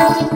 Música 0.00 0.29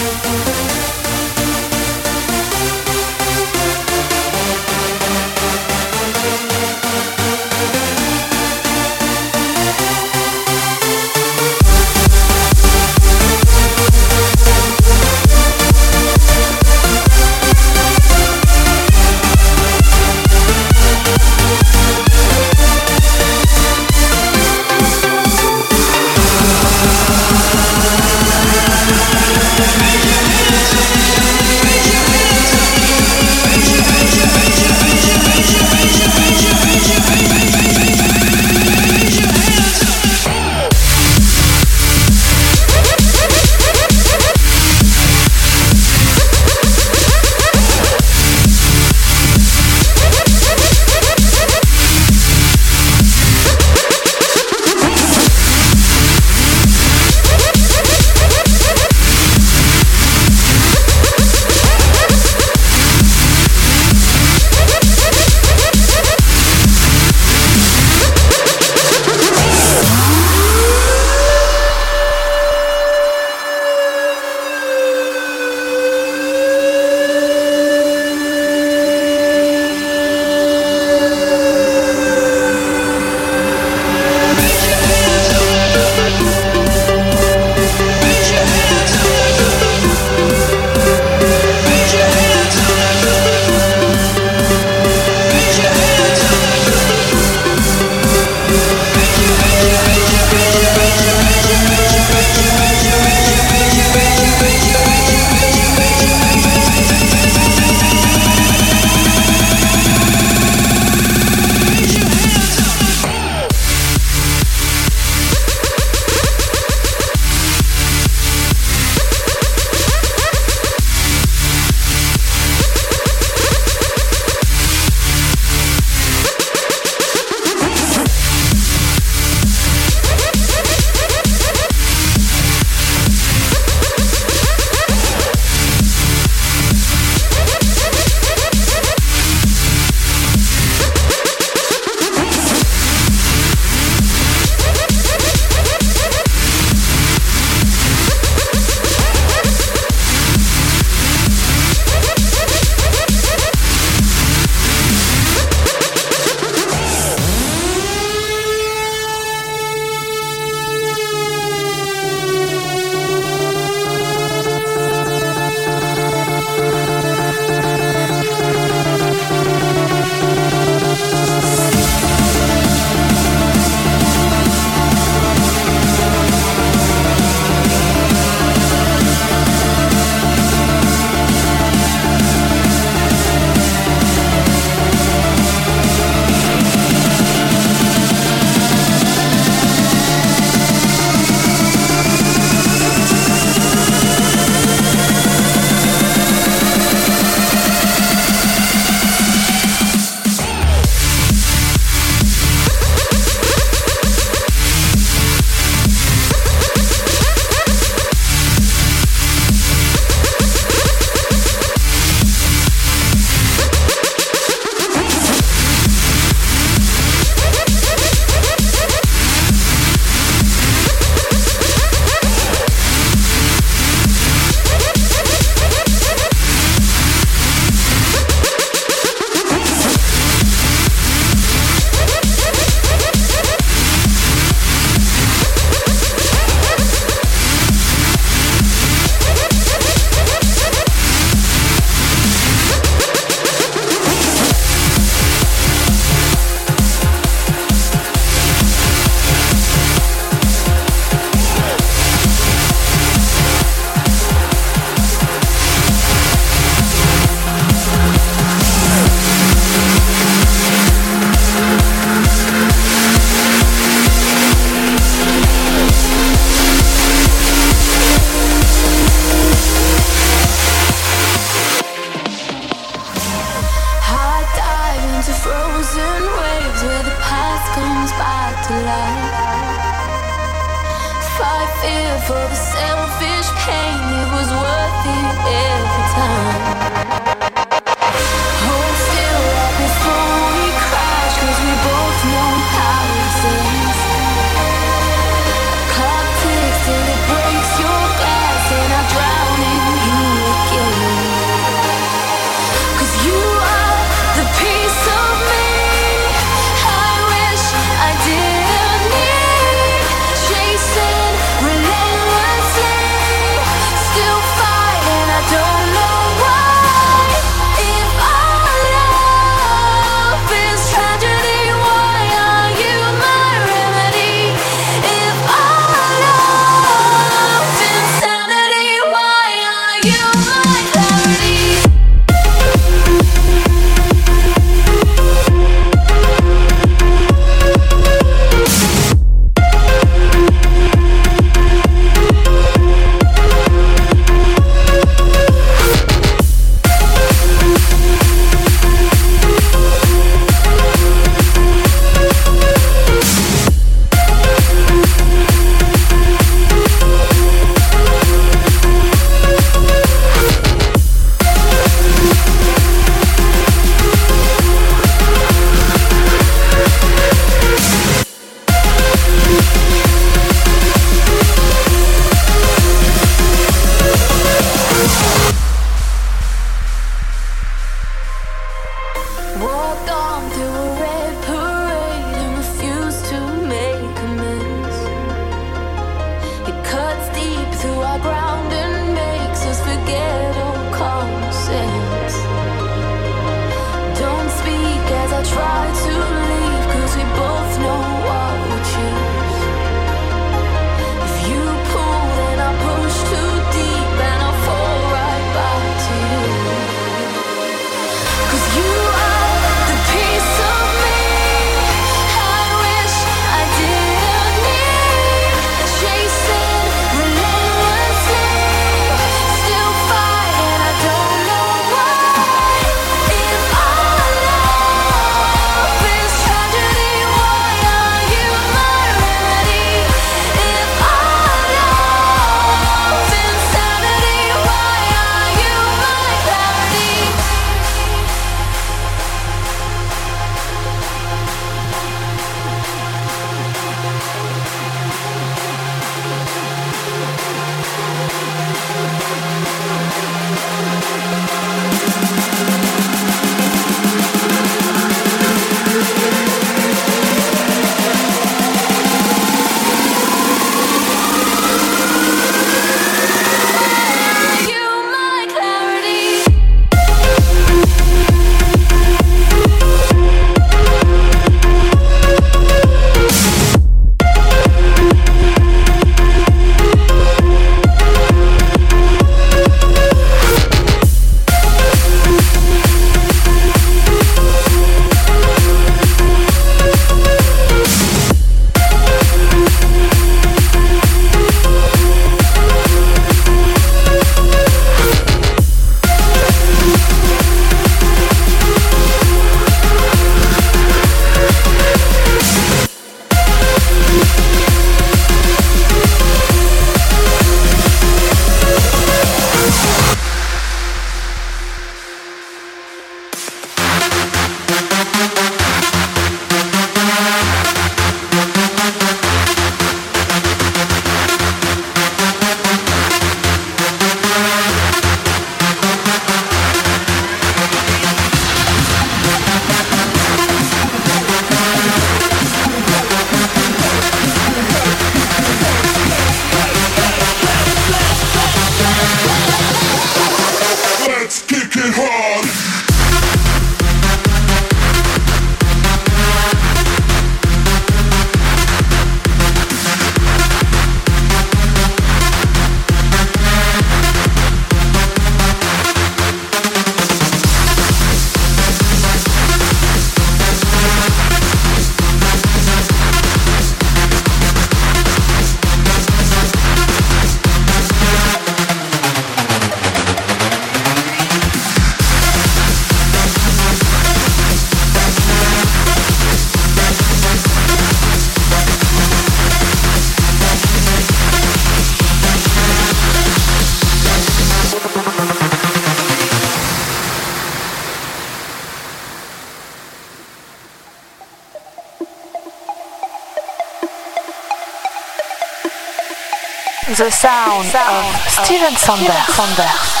The 597.11 597.17
sound 597.17 597.65
of 597.65 598.31
Steven 598.31 598.73
Sanders. 598.77 599.11
Party 599.35 600.00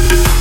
Yeah. 0.00 0.40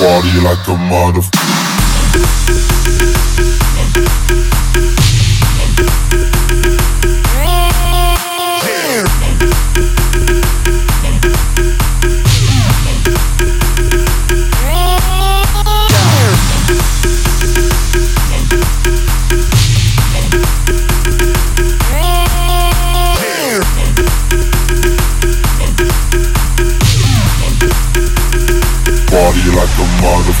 Party 0.00 0.40
like 0.40 0.66
a 0.66 0.76
motherfucker. 0.88 1.30
Party 29.10 29.42
like 29.50 29.74
a 29.76 29.86
motherfucker. 30.00 30.40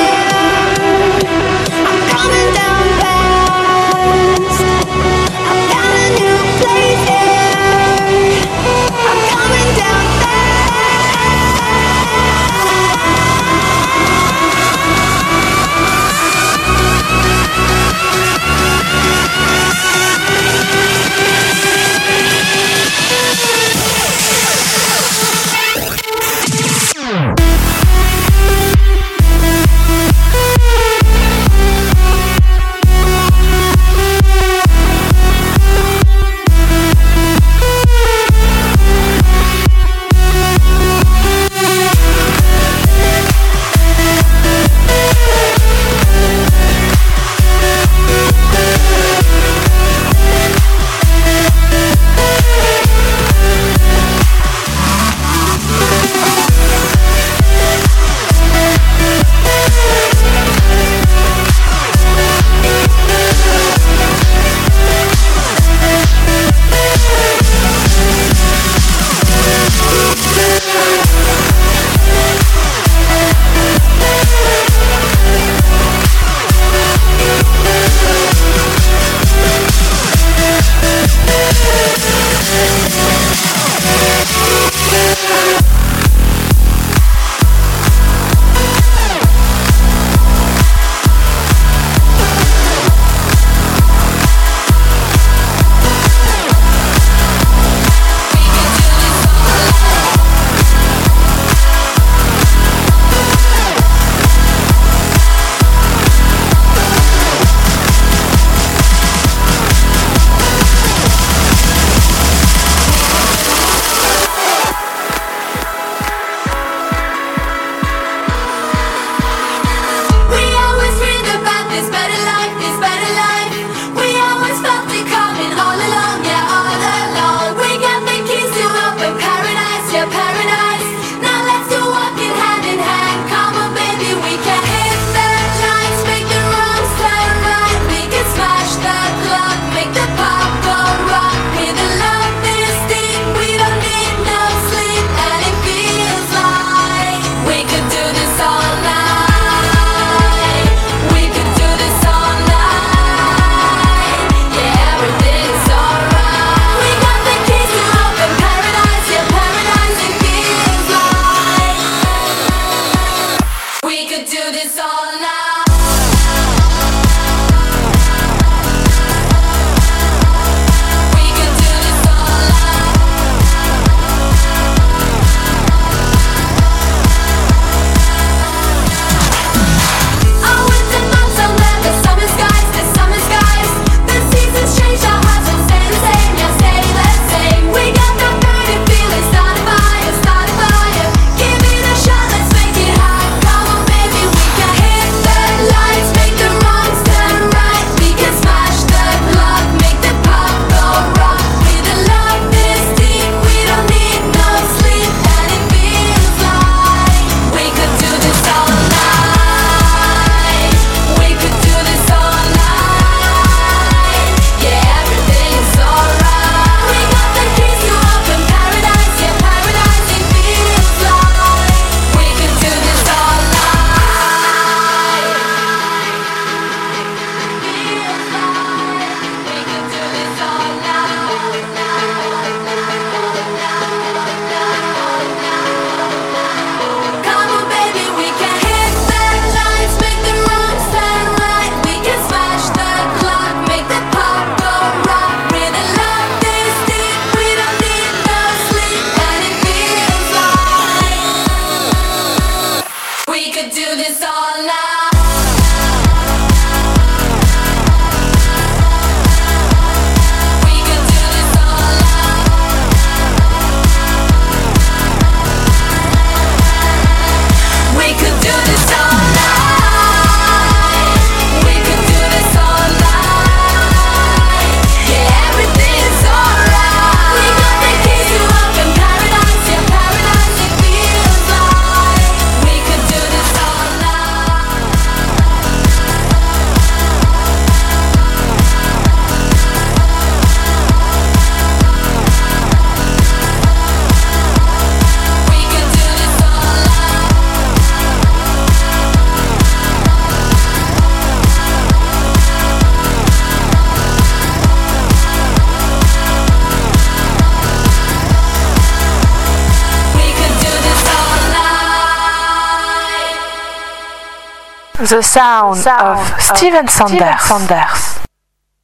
The 315.31 315.75
sound, 315.75 315.87
of, 315.87 316.41
Steven 316.41 316.87
Sanders. 316.89 317.41
Sanders. 317.41 318.20